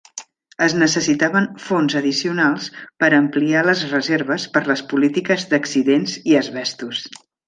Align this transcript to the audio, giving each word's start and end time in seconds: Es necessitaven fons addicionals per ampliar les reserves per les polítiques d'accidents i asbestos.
Es 0.67 0.75
necessitaven 0.83 1.43
fons 1.65 1.97
addicionals 1.99 2.69
per 3.03 3.09
ampliar 3.19 3.63
les 3.67 3.83
reserves 3.95 4.47
per 4.57 4.63
les 4.71 4.83
polítiques 4.95 5.45
d'accidents 5.53 6.17
i 6.33 6.39
asbestos. 6.45 7.05